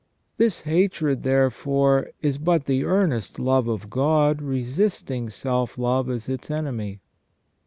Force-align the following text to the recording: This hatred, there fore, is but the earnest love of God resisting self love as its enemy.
This 0.37 0.61
hatred, 0.61 1.21
there 1.21 1.51
fore, 1.51 2.09
is 2.23 2.39
but 2.39 2.65
the 2.65 2.85
earnest 2.85 3.37
love 3.37 3.67
of 3.67 3.91
God 3.91 4.41
resisting 4.41 5.29
self 5.29 5.77
love 5.77 6.09
as 6.09 6.27
its 6.27 6.49
enemy. 6.49 7.01